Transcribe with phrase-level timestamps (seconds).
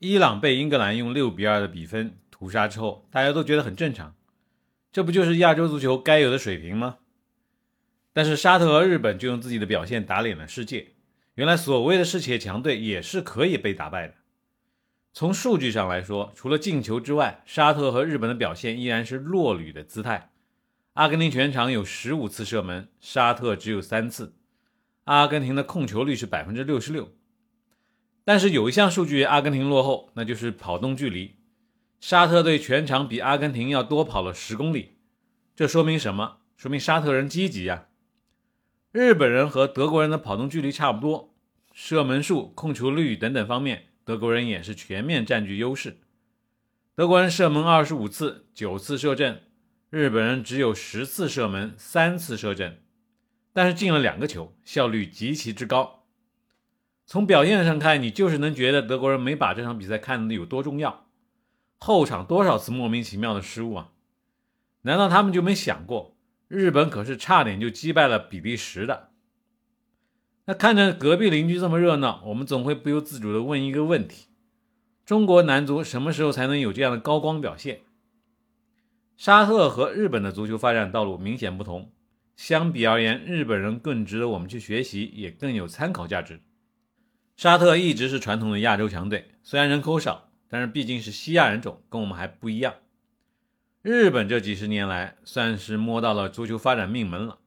[0.00, 4.14] 伊朗被英格兰用六比二的比分屠杀之后，大家都觉得很正常，
[4.92, 6.98] 这不就是亚洲足球该有的水平吗？
[8.12, 10.94] 但是沙特和日本就用自己的表现打脸了世界。
[11.34, 14.14] 原来所谓的世界强队也是可以被打败的。
[15.12, 20.30] 从数据上来说，除了进球之外，沙特和日本的表现依然是弱旅的姿态。
[20.94, 24.34] 阿根廷全场有十五次射门，沙特只有三次。
[25.04, 27.12] 阿根廷的控球率是百分之六十六。
[28.28, 31.36] 但是有一项数据阿根廷落后，那就是跑动距离。
[31.98, 34.98] 沙特队全场比阿根廷要多跑了十公里，
[35.56, 36.40] 这说明什么？
[36.54, 37.86] 说明沙特人积极呀。
[38.92, 41.34] 日本人和德国人的跑动距离差不多，
[41.72, 45.96] 射门数、控球率等等方面，德国人也是全面占据优势。
[46.94, 49.36] 德国人射门二十五次，九次射正；
[49.88, 52.76] 日本人只有十次射门，三次射正，
[53.54, 55.97] 但是进了两个球，效率极其之高。
[57.08, 61.06] 从表现上看，你就是能觉得德国人没把这场比赛看得有多重要。
[61.78, 63.92] 后场多少次莫名其妙的失误啊？
[64.82, 66.14] 难道他们就没想过？
[66.48, 69.08] 日本可是差点就击败了比利时的。
[70.44, 74.26] 那看着隔壁邻居这么热闹，我们总会不由自主地问一个问题：
[75.06, 77.80] 中国男足什么时候才能有这样的高光表现？
[79.16, 81.90] 沙特和日本的足球发展道路明显不同，
[82.36, 86.42] 相比而言，日本人更值得我们去学习，也更有参考价值。
[87.38, 92.74] 沙特一直是传统的亚洲强队，虽然人口少，但是毕竟是西亚人种，跟我们还不一样。
[93.80, 97.38] 日本这几十年来算是摸到了足球发展命门了。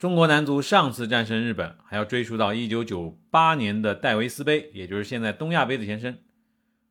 [0.00, 6.18] 中国男足上次战胜日本，还要追溯到1998年的戴维斯杯，也就是现在东亚杯的前身。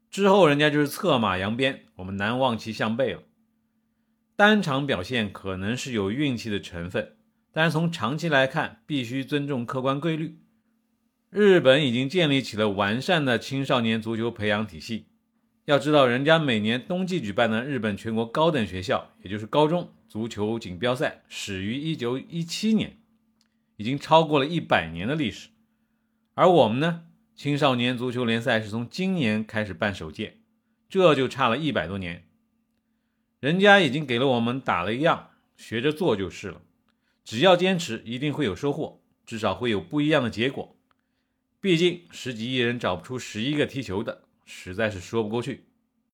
[0.09, 3.23] 之后人家就是策马扬鞭，我们难望其项背了。
[4.37, 7.17] 单场表现可能是有运气的成分，
[7.51, 10.39] 但是从长期来看，必须尊重客观规律。
[11.31, 15.05] 日本已经建立起了完善的青少年足球培养体系。
[15.65, 22.97] 要知道，人家每年冬季举办的日本全国高等学校，也就是高中足球锦标赛，始于一九一七年，
[23.77, 25.49] 已经超过了一百年的历史。
[26.33, 27.03] 而我们呢，
[27.35, 30.37] 青少年足球联赛是从今年开始办首届，
[30.89, 32.25] 这就差了一百多年。
[33.39, 36.63] 人家已经给了我们打了一样，学着做就是了。
[37.23, 40.75] 只要坚持，一定会有收获，至少会有不一样的结果。
[41.61, 44.23] 毕竟十几亿人找不出十一个踢球的。
[44.45, 45.68] 实在是说不过去。